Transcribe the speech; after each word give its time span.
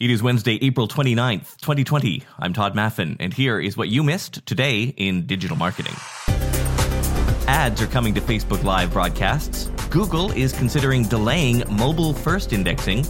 It 0.00 0.10
is 0.10 0.22
Wednesday, 0.22 0.60
April 0.62 0.86
29th, 0.86 1.56
2020. 1.56 2.22
I'm 2.38 2.52
Tod 2.52 2.76
Maffin, 2.76 3.16
and 3.18 3.34
here 3.34 3.58
is 3.58 3.76
what 3.76 3.88
you 3.88 4.04
missed 4.04 4.46
today 4.46 4.94
in 4.96 5.26
digital 5.26 5.56
marketing. 5.56 5.94
Ads 7.48 7.82
are 7.82 7.88
coming 7.88 8.14
to 8.14 8.20
Facebook 8.20 8.62
Live 8.62 8.92
broadcasts. 8.92 9.64
Google 9.90 10.30
is 10.30 10.52
considering 10.52 11.02
delaying 11.02 11.64
mobile 11.68 12.12
first 12.12 12.52
indexing. 12.52 13.04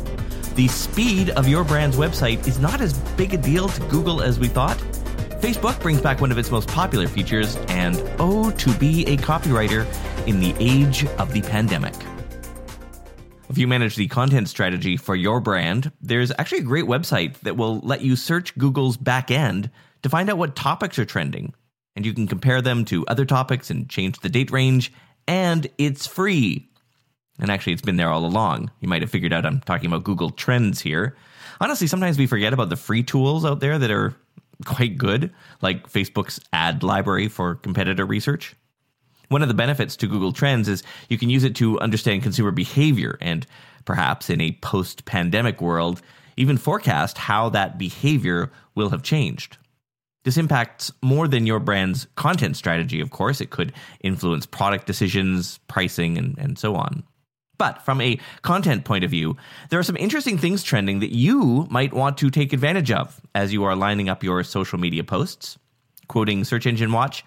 The 0.54 0.66
speed 0.69 1.29
of 1.29 1.46
your 1.46 1.62
brand's 1.62 1.98
website 1.98 2.48
is 2.48 2.59
not 2.59 2.81
as 2.81 2.95
big 3.19 3.35
a 3.35 3.37
deal 3.37 3.69
to 3.69 3.81
Google 3.89 4.23
as 4.23 4.39
we 4.39 4.49
thought. 4.49 4.79
Facebook 5.43 5.79
brings 5.83 6.01
back 6.01 6.23
one 6.23 6.33
of 6.33 6.39
its 6.39 6.51
most 6.51 6.69
popular 6.69 7.07
features, 7.07 7.57
and 7.69 8.03
oh, 8.19 8.51
to 8.53 8.73
be 8.79 9.07
a 9.09 9.19
copywriter 9.19 9.85
in 10.27 10.41
the 10.41 10.55
age 10.59 11.05
of 11.19 11.35
the 11.35 11.43
pandemic. 11.43 11.93
If 13.49 13.56
you 13.56 13.67
manage 13.67 13.96
the 13.96 14.08
content 14.08 14.49
strategy 14.49 14.99
for 14.99 15.17
your 15.17 15.40
brand, 15.40 15.90
there's 16.02 16.30
actually 16.38 16.59
a 16.59 16.64
great 16.64 16.84
website 16.84 17.38
that 17.41 17.56
will 17.56 17.80
let 17.80 18.02
you 18.02 18.14
search 18.14 18.56
Google's 18.59 18.98
back 18.98 19.30
end 19.30 19.70
to 20.02 20.10
find 20.10 20.28
out 20.28 20.36
what 20.36 20.54
topics 20.54 20.98
are 20.98 21.06
trending. 21.06 21.54
And 21.96 22.04
you 22.04 22.12
can 22.12 22.26
compare 22.26 22.60
them 22.60 22.84
to 22.87 23.06
other 23.06 23.24
topics 23.24 23.70
and 23.70 23.88
change 23.88 24.20
the 24.20 24.28
date 24.28 24.50
range, 24.50 24.92
and 25.26 25.66
it's 25.78 26.06
free. 26.06 26.68
And 27.40 27.50
actually, 27.50 27.73
it's 27.73 27.82
been 27.82 27.96
there 27.96 28.10
all 28.10 28.26
along. 28.26 28.70
You 28.80 28.88
might 28.88 29.02
have 29.02 29.10
figured 29.10 29.32
out 29.32 29.46
I'm 29.46 29.60
talking 29.60 29.87
about 29.87 30.04
Google 30.04 30.30
Trends 30.30 30.80
here. 30.80 31.16
Honestly, 31.60 31.87
sometimes 31.87 32.18
we 32.18 32.26
forget 32.26 32.52
about 32.52 32.68
the 32.68 32.76
free 32.76 33.02
tools 33.02 33.46
out 33.46 33.60
there 33.60 33.78
that 33.78 33.90
are 33.90 34.15
quite 34.66 34.98
good, 34.98 35.32
like 35.62 35.90
Facebook's 35.90 36.38
ad 36.52 36.82
library 36.82 37.28
for 37.28 37.54
competitor 37.54 38.04
research. 38.04 38.54
One 39.28 39.42
of 39.42 39.48
the 39.48 39.55
benefits 39.55 39.96
to 39.96 40.06
Google 40.06 40.32
Trends 40.32 40.68
is 40.68 40.82
you 41.09 41.18
can 41.18 41.30
use 41.30 41.45
it 41.45 41.56
to 41.56 41.78
understand 41.80 42.23
consumer 42.23 42.50
behavior 42.50 43.18
and 43.20 43.46
perhaps 43.84 44.30
in 44.30 44.41
a 44.41 44.52
post 44.62 45.04
pandemic 45.04 45.60
world, 45.60 46.02
even 46.37 46.56
forecast 46.56 47.18
how 47.18 47.48
that 47.51 47.78
behavior 47.78 48.51
will 48.74 48.91
have 48.91 49.02
changed. 49.02 49.59
This 50.24 50.37
impacts 50.37 50.93
more 51.02 51.29
than 51.29 51.46
your 51.46 51.60
brand's 51.60 52.06
content 52.16 52.56
strategy, 52.56 53.01
of 53.01 53.10
course. 53.10 53.40
It 53.40 53.51
could 53.51 53.73
influence 54.01 54.46
product 54.46 54.87
decisions, 54.87 55.59
pricing, 55.68 56.18
and, 56.18 56.37
and 56.38 56.59
so 56.59 56.74
on. 56.74 57.02
But 57.56 57.82
from 57.82 58.01
a 58.01 58.18
content 58.43 58.84
point 58.84 59.04
of 59.04 59.10
view, 59.10 59.37
there 59.68 59.79
are 59.79 59.84
some 59.84 59.96
interesting 59.96 60.38
things 60.38 60.62
trending 60.62 61.01
that 61.01 61.15
you 61.15 61.66
might 61.71 61.93
want 61.93 62.18
to 62.18 62.30
take 62.30 62.52
advantage 62.52 62.90
of 62.90 63.21
as 63.34 63.52
you 63.52 63.65
are 63.65 63.74
lining 63.74 64.09
up 64.09 64.23
your 64.23 64.45
social 64.45 64.79
media 64.79 65.03
posts. 65.03 65.59
Quoting 66.06 66.45
Search 66.45 66.67
Engine 66.67 66.93
Watch, 66.93 67.25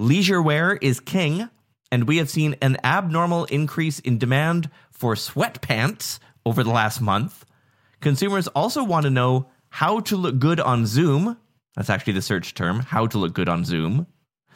Leisure 0.00 0.40
wear 0.40 0.78
is 0.80 1.00
king, 1.00 1.50
and 1.90 2.06
we 2.06 2.18
have 2.18 2.30
seen 2.30 2.54
an 2.62 2.76
abnormal 2.84 3.46
increase 3.46 3.98
in 3.98 4.16
demand 4.16 4.70
for 4.92 5.16
sweatpants 5.16 6.20
over 6.46 6.62
the 6.62 6.70
last 6.70 7.00
month. 7.00 7.44
Consumers 8.00 8.46
also 8.48 8.84
want 8.84 9.02
to 9.02 9.10
know 9.10 9.48
how 9.70 9.98
to 9.98 10.16
look 10.16 10.38
good 10.38 10.60
on 10.60 10.86
Zoom. 10.86 11.36
That's 11.74 11.90
actually 11.90 12.12
the 12.12 12.22
search 12.22 12.54
term, 12.54 12.78
how 12.78 13.08
to 13.08 13.18
look 13.18 13.34
good 13.34 13.48
on 13.48 13.64
Zoom. 13.64 14.06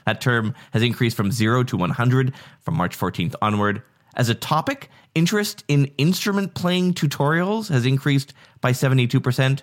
That 0.07 0.20
term 0.20 0.55
has 0.73 0.83
increased 0.85 1.17
from 1.17 1.33
0 1.33 1.65
to 1.65 1.77
100 1.77 2.33
from 2.61 2.77
March 2.77 2.97
14th 2.97 3.35
onward. 3.43 3.83
As 4.15 4.29
a 4.29 4.37
topic, 4.37 4.91
interest 5.17 5.65
in 5.67 5.87
instrument 5.98 6.55
playing 6.55 6.95
tutorials 6.95 7.69
has 7.69 7.85
increased 7.85 8.33
by 8.61 8.70
72%, 8.70 9.63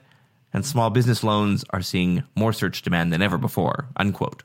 and 0.51 0.65
small 0.65 0.89
business 0.89 1.23
loans 1.23 1.63
are 1.69 1.81
seeing 1.81 2.23
more 2.35 2.51
search 2.51 2.81
demand 2.81 3.13
than 3.13 3.21
ever 3.21 3.37
before. 3.37 3.87
Unquote. 3.95 4.43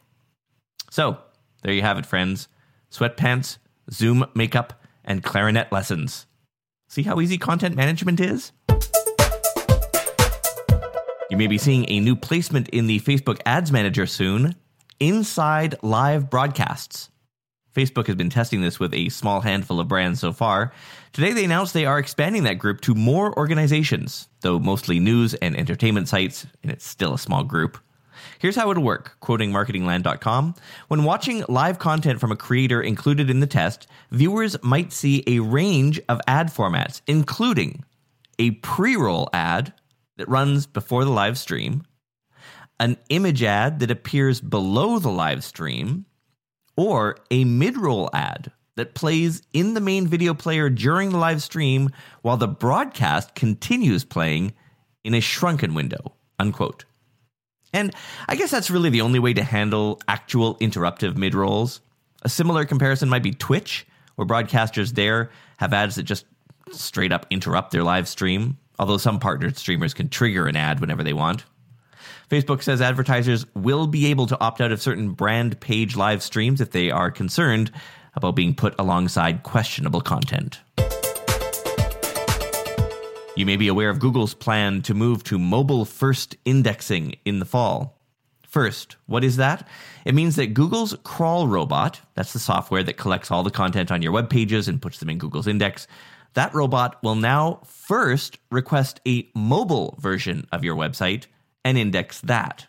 So, 0.94 1.18
there 1.64 1.72
you 1.72 1.82
have 1.82 1.98
it, 1.98 2.06
friends. 2.06 2.46
Sweatpants, 2.88 3.58
Zoom 3.90 4.26
makeup, 4.32 4.80
and 5.04 5.24
clarinet 5.24 5.72
lessons. 5.72 6.26
See 6.86 7.02
how 7.02 7.20
easy 7.20 7.36
content 7.36 7.74
management 7.74 8.20
is? 8.20 8.52
You 11.28 11.36
may 11.36 11.48
be 11.48 11.58
seeing 11.58 11.84
a 11.88 11.98
new 11.98 12.14
placement 12.14 12.68
in 12.68 12.86
the 12.86 13.00
Facebook 13.00 13.40
Ads 13.44 13.72
Manager 13.72 14.06
soon 14.06 14.54
inside 15.00 15.74
live 15.82 16.30
broadcasts. 16.30 17.10
Facebook 17.74 18.06
has 18.06 18.14
been 18.14 18.30
testing 18.30 18.60
this 18.60 18.78
with 18.78 18.94
a 18.94 19.08
small 19.08 19.40
handful 19.40 19.80
of 19.80 19.88
brands 19.88 20.20
so 20.20 20.33
far. 20.33 20.72
Today, 21.12 21.33
they 21.33 21.44
announced 21.44 21.74
they 21.74 21.86
are 21.86 21.98
expanding 21.98 22.44
that 22.44 22.60
group 22.60 22.83
to 22.83 22.94
more 22.94 23.36
organizations, 23.36 24.28
though 24.42 24.60
mostly 24.60 25.00
news 25.00 25.34
and 25.34 25.56
entertainment 25.56 26.06
sites, 26.06 26.46
and 26.62 26.70
it's 26.70 26.86
still 26.86 27.14
a 27.14 27.18
small 27.18 27.42
group. 27.42 27.78
Here's 28.39 28.57
how 28.57 28.70
it'll 28.70 28.83
work, 28.83 29.17
quoting 29.20 29.52
marketingland.com. 29.52 30.55
When 30.89 31.05
watching 31.05 31.45
live 31.48 31.79
content 31.79 32.20
from 32.20 32.33
a 32.33 32.36
creator 32.36 32.80
included 32.80 33.30
in 33.30 33.41
the 33.41 33.47
test, 33.47 33.86
viewers 34.11 34.63
might 34.63 34.92
see 34.92 35.23
a 35.27 35.41
range 35.41 36.01
of 36.08 36.20
ad 36.27 36.48
formats, 36.48 37.01
including 37.07 37.85
a 38.39 38.52
pre 38.52 38.97
roll 38.97 39.29
ad 39.33 39.73
that 40.17 40.29
runs 40.29 40.67
before 40.67 41.05
the 41.05 41.11
live 41.11 41.39
stream, 41.39 41.85
an 42.79 42.97
image 43.08 43.42
ad 43.42 43.80
that 43.80 43.91
appears 43.91 44.41
below 44.41 44.98
the 44.98 45.11
live 45.11 45.45
stream, 45.45 46.07
or 46.77 47.17
a 47.31 47.45
mid 47.45 47.77
roll 47.77 48.11
ad 48.13 48.52
that 48.77 48.95
plays 48.95 49.42
in 49.52 49.75
the 49.75 49.81
main 49.81 50.07
video 50.07 50.35
player 50.35 50.69
during 50.69 51.11
the 51.11 51.19
live 51.19 51.42
stream 51.42 51.91
while 52.23 52.36
the 52.36 52.48
broadcast 52.48 53.35
continues 53.35 54.05
playing 54.05 54.52
in 55.05 55.14
a 55.14 55.20
shrunken 55.20 55.75
window. 55.75 56.14
Unquote. 56.39 56.85
And 57.74 57.92
I 58.29 58.36
guess 58.36 58.52
that's 58.52 58.70
really 58.70 58.89
the 58.89 59.01
only 59.02 59.18
way 59.18 59.35
to 59.35 59.42
handle 59.42 60.01
actual 60.07 60.55
interruptive 60.58 61.17
mid 61.17 61.35
rolls. 61.35 61.80
A 62.23 62.29
similar 62.29 62.64
comparison 62.64 63.08
might 63.08 63.24
be 63.24 63.33
Twitch, 63.33 63.85
where 64.14 64.27
broadcasters 64.27 64.95
there 64.95 65.30
have 65.58 65.74
ads 65.74 65.96
that 65.96 66.05
just 66.05 66.24
straight 66.70 67.13
up 67.13 67.27
interrupt 67.30 67.73
their 67.73 67.83
live 67.83 68.08
stream, 68.08 68.57
although 68.79 68.96
some 68.96 69.18
partnered 69.18 69.58
streamers 69.58 69.92
can 69.92 70.08
trigger 70.08 70.46
an 70.46 70.57
ad 70.57 70.80
whenever 70.80 71.02
they 71.02 71.13
want. 71.13 71.45
Facebook 72.30 72.63
says 72.63 72.80
advertisers 72.80 73.45
will 73.55 73.86
be 73.89 74.07
able 74.07 74.27
to 74.29 74.40
opt 74.40 74.61
out 74.61 74.73
of 74.73 74.80
certain 74.80 75.11
brand 75.11 75.58
page 75.61 75.96
live 75.96 76.23
streams 76.23 76.61
if 76.61 76.70
they 76.70 76.90
are 76.90 77.11
concerned 77.11 77.70
about 78.14 78.36
being 78.36 78.55
put 78.55 78.74
alongside 78.79 79.42
questionable 79.42 80.01
content. 80.01 80.61
You 83.36 83.46
may 83.46 83.56
be 83.56 83.67
aware 83.67 83.90
of 83.90 83.98
Google's 83.98 84.33
plan 84.33 84.80
to 84.83 84.95
move 84.95 85.24
to 85.24 85.40
mobile 85.40 85.84
first 85.84 86.36
indexing 86.45 87.17
in 87.24 87.40
the 87.40 87.45
fall. 87.45 87.98
First, 88.46 88.95
what 89.06 89.24
is 89.24 89.39
that? 89.39 89.67
It 90.05 90.14
means 90.14 90.36
that 90.36 90.55
Google's 90.55 90.96
crawl 91.02 91.48
robot, 91.48 92.00
that's 92.14 92.33
the 92.33 92.39
software 92.39 92.84
that 92.84 92.96
collects 92.96 93.33
all 93.33 93.42
the 93.42 93.50
content 93.50 93.90
on 93.90 94.02
your 94.02 94.12
web 94.12 94.30
pages 94.30 94.68
and 94.68 94.80
puts 94.80 94.98
them 94.98 95.11
in 95.11 95.18
Google's 95.18 95.48
index, 95.48 95.89
that 96.34 96.55
robot 96.55 97.02
will 97.02 97.17
now 97.17 97.61
first 97.64 98.39
request 98.52 99.00
a 99.05 99.28
mobile 99.34 99.98
version 100.01 100.46
of 100.52 100.62
your 100.62 100.77
website 100.77 101.27
and 101.64 101.77
index 101.77 102.20
that. 102.20 102.68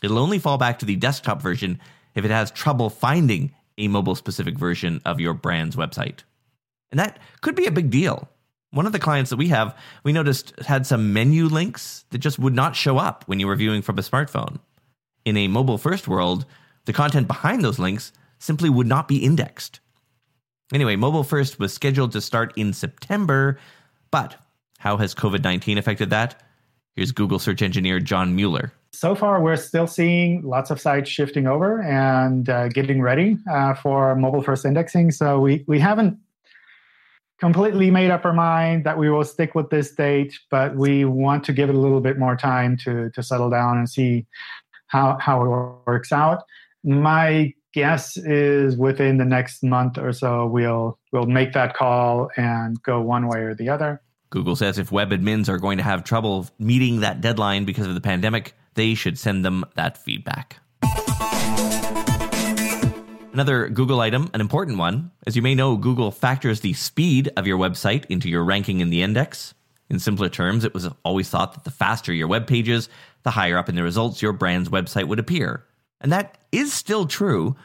It'll 0.00 0.18
only 0.18 0.38
fall 0.38 0.58
back 0.58 0.78
to 0.78 0.86
the 0.86 0.94
desktop 0.94 1.42
version 1.42 1.80
if 2.14 2.24
it 2.24 2.30
has 2.30 2.52
trouble 2.52 2.88
finding 2.88 3.52
a 3.78 3.88
mobile 3.88 4.14
specific 4.14 4.56
version 4.56 5.02
of 5.04 5.18
your 5.18 5.34
brand's 5.34 5.74
website. 5.74 6.20
And 6.92 7.00
that 7.00 7.18
could 7.40 7.56
be 7.56 7.66
a 7.66 7.72
big 7.72 7.90
deal 7.90 8.28
one 8.72 8.86
of 8.86 8.92
the 8.92 8.98
clients 8.98 9.30
that 9.30 9.36
we 9.36 9.48
have, 9.48 9.76
we 10.02 10.12
noticed 10.12 10.54
had 10.60 10.86
some 10.86 11.12
menu 11.12 11.46
links 11.46 12.04
that 12.10 12.18
just 12.18 12.38
would 12.38 12.54
not 12.54 12.74
show 12.74 12.98
up 12.98 13.22
when 13.26 13.38
you 13.38 13.46
were 13.46 13.56
viewing 13.56 13.82
from 13.82 13.98
a 13.98 14.02
smartphone. 14.02 14.58
In 15.24 15.36
a 15.36 15.46
mobile 15.46 15.78
first 15.78 16.08
world, 16.08 16.46
the 16.86 16.92
content 16.92 17.28
behind 17.28 17.62
those 17.62 17.78
links 17.78 18.12
simply 18.38 18.70
would 18.70 18.86
not 18.86 19.08
be 19.08 19.24
indexed. 19.24 19.80
Anyway, 20.72 20.96
mobile 20.96 21.22
first 21.22 21.58
was 21.58 21.72
scheduled 21.72 22.12
to 22.12 22.20
start 22.20 22.52
in 22.56 22.72
September, 22.72 23.58
but 24.10 24.36
how 24.78 24.96
has 24.96 25.14
COVID 25.14 25.44
19 25.44 25.76
affected 25.76 26.10
that? 26.10 26.42
Here's 26.96 27.12
Google 27.12 27.38
search 27.38 27.62
engineer 27.62 28.00
John 28.00 28.34
Mueller. 28.34 28.72
So 28.92 29.14
far, 29.14 29.42
we're 29.42 29.56
still 29.56 29.86
seeing 29.86 30.42
lots 30.42 30.70
of 30.70 30.80
sites 30.80 31.10
shifting 31.10 31.46
over 31.46 31.80
and 31.82 32.48
uh, 32.48 32.68
getting 32.68 33.00
ready 33.02 33.38
uh, 33.50 33.74
for 33.74 34.14
mobile 34.16 34.42
first 34.42 34.64
indexing. 34.64 35.10
So 35.10 35.40
we, 35.40 35.64
we 35.66 35.78
haven't 35.78 36.18
completely 37.42 37.90
made 37.90 38.08
up 38.08 38.24
our 38.24 38.32
mind 38.32 38.84
that 38.84 38.96
we 38.96 39.10
will 39.10 39.24
stick 39.24 39.56
with 39.56 39.68
this 39.68 39.90
date, 39.96 40.38
but 40.48 40.76
we 40.76 41.04
want 41.04 41.42
to 41.42 41.52
give 41.52 41.68
it 41.68 41.74
a 41.74 41.78
little 41.78 42.00
bit 42.00 42.16
more 42.16 42.36
time 42.36 42.76
to 42.76 43.10
to 43.10 43.20
settle 43.20 43.50
down 43.50 43.78
and 43.78 43.90
see 43.90 44.24
how 44.86 45.18
how 45.20 45.42
it 45.42 45.48
works 45.84 46.12
out. 46.12 46.44
My 46.84 47.52
guess 47.74 48.16
is 48.16 48.76
within 48.76 49.18
the 49.18 49.24
next 49.24 49.64
month 49.64 49.98
or 49.98 50.12
so 50.12 50.46
we'll 50.46 51.00
we'll 51.10 51.26
make 51.26 51.52
that 51.52 51.74
call 51.74 52.30
and 52.36 52.80
go 52.84 53.00
one 53.00 53.26
way 53.26 53.40
or 53.40 53.56
the 53.56 53.68
other. 53.68 54.00
Google 54.30 54.54
says 54.54 54.78
if 54.78 54.92
web 54.92 55.10
admins 55.10 55.48
are 55.48 55.58
going 55.58 55.78
to 55.78 55.84
have 55.84 56.04
trouble 56.04 56.46
meeting 56.60 57.00
that 57.00 57.20
deadline 57.20 57.64
because 57.64 57.88
of 57.88 57.94
the 57.94 58.00
pandemic, 58.00 58.54
they 58.74 58.94
should 58.94 59.18
send 59.18 59.44
them 59.44 59.64
that 59.74 59.98
feedback. 59.98 60.58
Another 63.32 63.70
Google 63.70 64.00
item, 64.00 64.28
an 64.34 64.42
important 64.42 64.76
one. 64.76 65.10
As 65.26 65.36
you 65.36 65.40
may 65.40 65.54
know, 65.54 65.78
Google 65.78 66.10
factors 66.10 66.60
the 66.60 66.74
speed 66.74 67.30
of 67.34 67.46
your 67.46 67.56
website 67.56 68.04
into 68.10 68.28
your 68.28 68.44
ranking 68.44 68.80
in 68.80 68.90
the 68.90 69.02
index. 69.02 69.54
In 69.88 69.98
simpler 69.98 70.28
terms, 70.28 70.64
it 70.64 70.74
was 70.74 70.86
always 71.02 71.30
thought 71.30 71.54
that 71.54 71.64
the 71.64 71.70
faster 71.70 72.12
your 72.12 72.28
web 72.28 72.46
pages, 72.46 72.90
the 73.22 73.30
higher 73.30 73.56
up 73.56 73.70
in 73.70 73.74
the 73.74 73.82
results 73.82 74.20
your 74.20 74.34
brand's 74.34 74.68
website 74.68 75.08
would 75.08 75.18
appear. 75.18 75.64
And 75.98 76.12
that 76.12 76.36
is 76.52 76.74
still 76.74 77.06
true, 77.06 77.56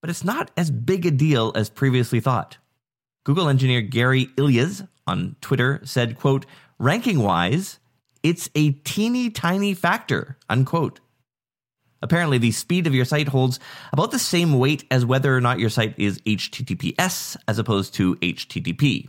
but 0.00 0.10
it's 0.10 0.24
not 0.24 0.50
as 0.56 0.72
big 0.72 1.06
a 1.06 1.12
deal 1.12 1.52
as 1.54 1.70
previously 1.70 2.18
thought. 2.18 2.56
Google 3.22 3.48
engineer 3.48 3.82
Gary 3.82 4.30
Illyes 4.36 4.82
on 5.06 5.36
Twitter 5.40 5.80
said, 5.84 6.18
quote, 6.18 6.44
ranking 6.80 7.20
wise, 7.20 7.78
it's 8.24 8.50
a 8.56 8.72
teeny 8.72 9.30
tiny 9.30 9.74
factor, 9.74 10.38
unquote. 10.48 10.98
Apparently, 12.04 12.36
the 12.36 12.52
speed 12.52 12.86
of 12.86 12.94
your 12.94 13.06
site 13.06 13.28
holds 13.28 13.58
about 13.90 14.10
the 14.10 14.18
same 14.18 14.58
weight 14.58 14.84
as 14.90 15.06
whether 15.06 15.34
or 15.34 15.40
not 15.40 15.58
your 15.58 15.70
site 15.70 15.98
is 15.98 16.20
HTTPS 16.20 17.38
as 17.48 17.58
opposed 17.58 17.94
to 17.94 18.16
HTTP. 18.16 19.08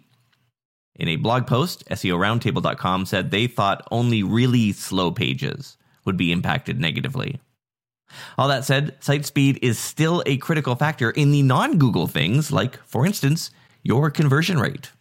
In 0.95 1.09
a 1.09 1.17
blog 1.17 1.45
post, 1.45 1.85
SEORoundtable.com 1.89 3.05
said 3.05 3.29
they 3.31 3.47
thought 3.47 3.85
only 3.91 4.23
really 4.23 4.71
slow 4.71 5.11
pages 5.11 5.75
would 6.05 6.15
be 6.15 6.31
impacted 6.31 6.79
negatively. 6.79 7.41
All 8.37 8.47
that 8.47 8.63
said, 8.63 8.95
site 9.01 9.25
speed 9.25 9.59
is 9.61 9.77
still 9.77 10.23
a 10.25 10.37
critical 10.37 10.75
factor 10.75 11.11
in 11.11 11.31
the 11.31 11.41
non 11.41 11.77
Google 11.77 12.07
things, 12.07 12.49
like, 12.49 12.77
for 12.85 13.05
instance, 13.05 13.51
your 13.83 14.09
conversion 14.09 14.57
rate. 14.57 14.91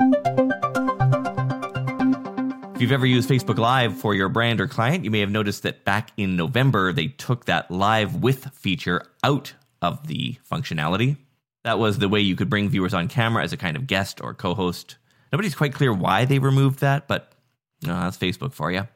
If 2.85 2.91
you've 2.91 3.01
ever 3.01 3.07
used 3.07 3.31
Facebook 3.31 3.57
Live 3.57 3.97
for 3.97 4.15
your 4.15 4.29
brand 4.29 4.61
or 4.61 4.69
client, 4.69 5.07
you 5.07 5.11
may 5.11 5.21
have 5.21 5.31
noticed 5.31 5.63
that 5.63 5.87
back 5.87 6.11
in 6.19 6.37
November, 6.37 6.93
they 6.93 7.07
took 7.07 7.47
that 7.47 7.71
live 7.71 8.17
with 8.17 8.51
feature 8.51 9.03
out 9.23 9.55
of 9.81 10.07
the 10.07 10.37
functionality. 10.53 11.17
That 11.63 11.79
was 11.79 11.99
the 11.99 12.11
way 12.11 12.21
you 12.21 12.37
could 12.37 12.51
bring 12.51 12.69
viewers 12.69 12.93
on 12.93 13.09
camera 13.09 13.43
as 13.43 13.55
a 13.55 13.57
kind 13.57 13.79
of 13.79 13.87
guest 13.87 14.21
or 14.23 14.35
co 14.35 14.55
host. 14.55 14.99
Nobody's 15.33 15.55
quite 15.55 15.73
clear 15.73 15.95
why 15.95 16.27
they 16.27 16.39
removed 16.39 16.81
that, 16.81 17.09
but 17.09 17.33
that's 17.81 18.19
Facebook 18.19 18.53
for 18.53 18.71
you. 18.71 18.87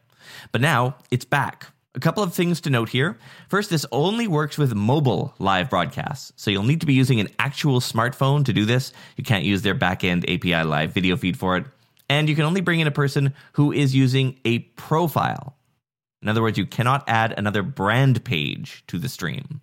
But 0.52 0.60
now 0.60 0.96
it's 1.10 1.24
back. 1.24 1.68
A 1.94 2.00
couple 2.00 2.22
of 2.22 2.34
things 2.34 2.60
to 2.60 2.70
note 2.70 2.90
here. 2.90 3.16
First, 3.48 3.70
this 3.70 3.86
only 3.90 4.28
works 4.28 4.58
with 4.58 4.74
mobile 4.74 5.32
live 5.38 5.70
broadcasts. 5.70 6.30
So 6.36 6.50
you'll 6.50 6.62
need 6.62 6.82
to 6.82 6.86
be 6.86 6.92
using 6.92 7.20
an 7.20 7.28
actual 7.38 7.80
smartphone 7.80 8.44
to 8.44 8.52
do 8.52 8.66
this. 8.66 8.92
You 9.16 9.24
can't 9.24 9.46
use 9.46 9.62
their 9.62 9.74
backend 9.74 10.24
API 10.24 10.68
live 10.68 10.92
video 10.92 11.16
feed 11.16 11.38
for 11.38 11.56
it 11.56 11.64
and 12.08 12.28
you 12.28 12.34
can 12.34 12.44
only 12.44 12.60
bring 12.60 12.80
in 12.80 12.86
a 12.86 12.92
person 12.92 13.34
who 13.52 13.72
is 13.72 13.94
using 13.94 14.38
a 14.44 14.60
profile. 14.60 15.56
In 16.22 16.28
other 16.28 16.42
words, 16.42 16.58
you 16.58 16.66
cannot 16.66 17.04
add 17.08 17.34
another 17.36 17.62
brand 17.62 18.24
page 18.24 18.82
to 18.88 18.98
the 18.98 19.08
stream. 19.08 19.60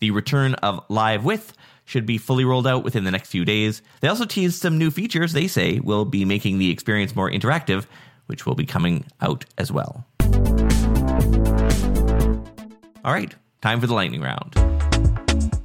The 0.00 0.10
return 0.10 0.54
of 0.54 0.84
Live 0.88 1.24
With 1.24 1.54
should 1.84 2.06
be 2.06 2.18
fully 2.18 2.44
rolled 2.44 2.66
out 2.66 2.84
within 2.84 3.04
the 3.04 3.10
next 3.10 3.30
few 3.30 3.44
days. 3.44 3.82
They 4.00 4.08
also 4.08 4.24
teased 4.24 4.60
some 4.60 4.78
new 4.78 4.90
features 4.90 5.32
they 5.32 5.48
say 5.48 5.80
will 5.80 6.04
be 6.04 6.24
making 6.24 6.58
the 6.58 6.70
experience 6.70 7.16
more 7.16 7.30
interactive, 7.30 7.86
which 8.26 8.46
will 8.46 8.54
be 8.54 8.66
coming 8.66 9.04
out 9.20 9.44
as 9.58 9.72
well. 9.72 10.06
All 13.04 13.12
right, 13.12 13.34
time 13.60 13.80
for 13.80 13.86
the 13.86 13.94
lightning 13.94 14.20
round. 14.20 14.71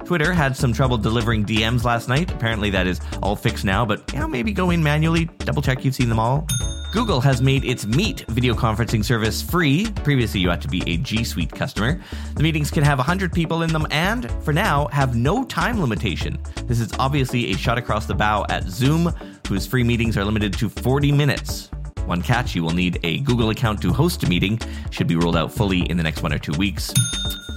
Twitter 0.08 0.32
had 0.32 0.56
some 0.56 0.72
trouble 0.72 0.96
delivering 0.96 1.44
DMs 1.44 1.84
last 1.84 2.08
night. 2.08 2.30
Apparently, 2.30 2.70
that 2.70 2.86
is 2.86 2.98
all 3.22 3.36
fixed 3.36 3.62
now, 3.62 3.84
but 3.84 4.10
you 4.10 4.18
know, 4.18 4.26
maybe 4.26 4.54
go 4.54 4.70
in 4.70 4.82
manually, 4.82 5.26
double 5.40 5.60
check 5.60 5.84
you've 5.84 5.94
seen 5.94 6.08
them 6.08 6.18
all. 6.18 6.46
Google 6.92 7.20
has 7.20 7.42
made 7.42 7.62
its 7.62 7.84
Meet 7.84 8.20
video 8.28 8.54
conferencing 8.54 9.04
service 9.04 9.42
free. 9.42 9.90
Previously, 10.04 10.40
you 10.40 10.48
had 10.48 10.62
to 10.62 10.68
be 10.68 10.82
a 10.90 10.96
G 10.96 11.24
Suite 11.24 11.52
customer. 11.52 12.00
The 12.36 12.42
meetings 12.42 12.70
can 12.70 12.84
have 12.84 12.96
100 12.96 13.34
people 13.34 13.64
in 13.64 13.70
them 13.70 13.86
and, 13.90 14.30
for 14.44 14.54
now, 14.54 14.86
have 14.92 15.14
no 15.14 15.44
time 15.44 15.78
limitation. 15.78 16.38
This 16.64 16.80
is 16.80 16.90
obviously 16.98 17.52
a 17.52 17.58
shot 17.58 17.76
across 17.76 18.06
the 18.06 18.14
bow 18.14 18.46
at 18.48 18.64
Zoom, 18.64 19.12
whose 19.46 19.66
free 19.66 19.84
meetings 19.84 20.16
are 20.16 20.24
limited 20.24 20.54
to 20.54 20.70
40 20.70 21.12
minutes. 21.12 21.68
One 22.06 22.22
catch 22.22 22.54
you 22.54 22.62
will 22.62 22.70
need 22.70 22.98
a 23.02 23.18
Google 23.18 23.50
account 23.50 23.82
to 23.82 23.92
host 23.92 24.22
a 24.22 24.26
meeting, 24.26 24.58
should 24.90 25.06
be 25.06 25.16
rolled 25.16 25.36
out 25.36 25.52
fully 25.52 25.82
in 25.90 25.98
the 25.98 26.02
next 26.02 26.22
one 26.22 26.32
or 26.32 26.38
two 26.38 26.52
weeks. 26.52 26.94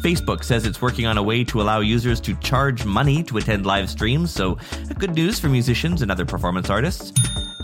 Facebook 0.01 0.43
says 0.43 0.65
it's 0.65 0.81
working 0.81 1.05
on 1.05 1.17
a 1.17 1.23
way 1.23 1.43
to 1.43 1.61
allow 1.61 1.79
users 1.79 2.19
to 2.21 2.35
charge 2.37 2.85
money 2.85 3.21
to 3.23 3.37
attend 3.37 3.67
live 3.67 3.87
streams, 3.87 4.31
so 4.31 4.57
good 4.97 5.13
news 5.13 5.39
for 5.39 5.47
musicians 5.47 6.01
and 6.01 6.09
other 6.09 6.25
performance 6.25 6.71
artists. 6.71 7.13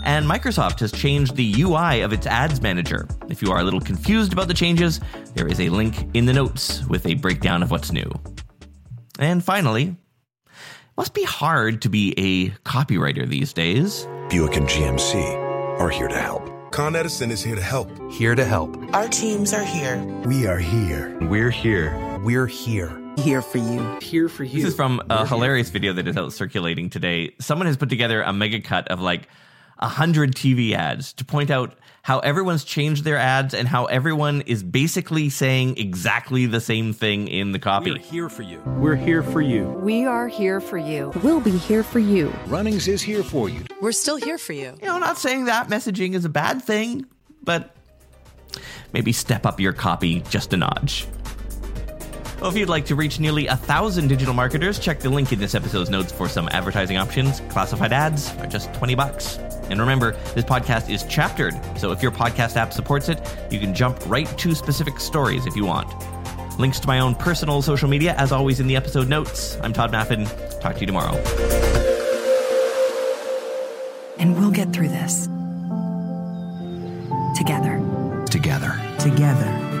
And 0.04 0.24
Microsoft 0.24 0.78
has 0.80 0.92
changed 0.92 1.34
the 1.34 1.62
UI 1.62 2.02
of 2.02 2.12
its 2.12 2.28
ads 2.28 2.62
manager. 2.62 3.08
If 3.28 3.42
you 3.42 3.50
are 3.50 3.58
a 3.58 3.64
little 3.64 3.80
confused 3.80 4.32
about 4.32 4.46
the 4.46 4.54
changes, 4.54 5.00
there 5.34 5.48
is 5.48 5.60
a 5.60 5.68
link 5.68 6.08
in 6.14 6.26
the 6.26 6.32
notes 6.32 6.86
with 6.86 7.06
a 7.06 7.14
breakdown 7.14 7.62
of 7.62 7.72
what's 7.72 7.90
new. 7.90 8.08
And 9.18 9.42
finally, 9.44 9.96
must 10.96 11.14
be 11.14 11.24
hard 11.24 11.82
to 11.82 11.88
be 11.88 12.14
a 12.16 12.50
copywriter 12.68 13.28
these 13.28 13.52
days. 13.52 14.06
Buick 14.30 14.56
and 14.56 14.68
GMC 14.68 15.80
are 15.80 15.90
here 15.90 16.08
to 16.08 16.18
help. 16.18 16.70
Con 16.70 16.94
Edison 16.94 17.32
is 17.32 17.42
here 17.42 17.56
to 17.56 17.62
help. 17.62 17.90
Here 18.12 18.36
to 18.36 18.44
help. 18.44 18.76
Our 18.94 19.08
teams 19.08 19.52
are 19.52 19.64
here. 19.64 20.00
We 20.24 20.46
are 20.46 20.58
here. 20.58 21.18
We're 21.22 21.50
here. 21.50 22.07
We're 22.22 22.48
here. 22.48 23.00
Here 23.18 23.40
for 23.40 23.58
you. 23.58 23.98
Here 24.02 24.28
for 24.28 24.42
you. 24.42 24.56
This 24.56 24.70
is 24.70 24.74
from 24.74 25.00
a 25.08 25.24
hilarious 25.24 25.70
video 25.70 25.92
that 25.92 26.08
is 26.08 26.16
out 26.16 26.32
circulating 26.32 26.90
today. 26.90 27.34
Someone 27.38 27.68
has 27.68 27.76
put 27.76 27.88
together 27.90 28.22
a 28.22 28.32
mega 28.32 28.60
cut 28.60 28.88
of 28.88 29.00
like 29.00 29.28
a 29.78 29.86
hundred 29.86 30.34
TV 30.34 30.72
ads 30.72 31.12
to 31.12 31.24
point 31.24 31.48
out 31.48 31.78
how 32.02 32.18
everyone's 32.18 32.64
changed 32.64 33.04
their 33.04 33.18
ads 33.18 33.54
and 33.54 33.68
how 33.68 33.84
everyone 33.84 34.40
is 34.42 34.64
basically 34.64 35.30
saying 35.30 35.78
exactly 35.78 36.46
the 36.46 36.60
same 36.60 36.92
thing 36.92 37.28
in 37.28 37.52
the 37.52 37.60
copy. 37.60 37.92
We're 37.92 37.98
here 37.98 38.28
for 38.28 38.42
you. 38.42 38.58
We're 38.66 38.96
here 38.96 39.22
for 39.22 39.40
you. 39.40 39.68
We 39.68 40.04
are 40.04 40.26
here 40.26 40.60
for 40.60 40.78
you. 40.78 41.12
We'll 41.22 41.40
be 41.40 41.56
here 41.56 41.84
for 41.84 42.00
you. 42.00 42.34
Runnings 42.46 42.88
is 42.88 43.00
here 43.00 43.22
for 43.22 43.48
you. 43.48 43.64
We're 43.80 43.92
still 43.92 44.16
here 44.16 44.38
for 44.38 44.54
you. 44.54 44.76
You 44.82 44.88
know, 44.88 44.98
not 44.98 45.18
saying 45.18 45.44
that 45.44 45.68
messaging 45.68 46.14
is 46.14 46.24
a 46.24 46.28
bad 46.30 46.62
thing, 46.62 47.06
but 47.44 47.76
maybe 48.92 49.12
step 49.12 49.46
up 49.46 49.60
your 49.60 49.72
copy 49.72 50.20
just 50.22 50.52
a 50.52 50.56
notch. 50.56 51.06
Well, 52.40 52.50
if 52.50 52.56
you'd 52.56 52.68
like 52.68 52.86
to 52.86 52.94
reach 52.94 53.18
nearly 53.18 53.48
a 53.48 53.56
thousand 53.56 54.06
digital 54.06 54.32
marketers, 54.32 54.78
check 54.78 55.00
the 55.00 55.10
link 55.10 55.32
in 55.32 55.40
this 55.40 55.56
episode's 55.56 55.90
notes 55.90 56.12
for 56.12 56.28
some 56.28 56.48
advertising 56.52 56.96
options. 56.96 57.40
Classified 57.48 57.92
ads 57.92 58.30
are 58.36 58.46
just 58.46 58.72
20 58.74 58.94
bucks. 58.94 59.38
And 59.70 59.80
remember, 59.80 60.12
this 60.34 60.44
podcast 60.44 60.88
is 60.88 61.02
chaptered, 61.04 61.54
so 61.76 61.90
if 61.90 62.00
your 62.00 62.12
podcast 62.12 62.54
app 62.56 62.72
supports 62.72 63.08
it, 63.08 63.20
you 63.50 63.58
can 63.58 63.74
jump 63.74 63.98
right 64.06 64.26
to 64.38 64.54
specific 64.54 65.00
stories 65.00 65.46
if 65.46 65.56
you 65.56 65.64
want. 65.64 65.92
Links 66.60 66.78
to 66.80 66.86
my 66.86 67.00
own 67.00 67.16
personal 67.16 67.60
social 67.60 67.88
media, 67.88 68.14
as 68.14 68.30
always, 68.30 68.60
in 68.60 68.68
the 68.68 68.76
episode 68.76 69.08
notes. 69.08 69.58
I'm 69.60 69.72
Tod 69.72 69.90
Maffin. 69.90 70.26
Talk 70.60 70.74
to 70.74 70.80
you 70.80 70.86
tomorrow. 70.86 71.16
And 74.18 74.38
we'll 74.38 74.52
get 74.52 74.72
through 74.72 74.88
this. 74.88 75.26
Together. 77.36 77.82
Together. 78.30 78.80
Together. 79.00 79.67